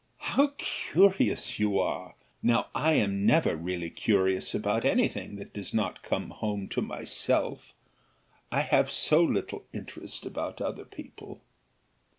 "How 0.17 0.55
curious 0.57 1.59
you 1.59 1.77
are! 1.77 2.15
Now 2.41 2.69
I 2.73 2.93
am 2.93 3.23
never 3.23 3.55
really 3.55 3.91
curious 3.91 4.55
about 4.55 4.83
any 4.83 5.07
thing 5.07 5.35
that 5.35 5.53
does 5.53 5.75
not 5.75 6.01
come 6.01 6.31
home 6.31 6.67
to 6.69 6.81
myself; 6.81 7.75
I 8.51 8.61
have 8.61 8.89
so 8.89 9.23
little 9.23 9.67
interest 9.71 10.25
about 10.25 10.59
other 10.59 10.85
people." 10.85 11.43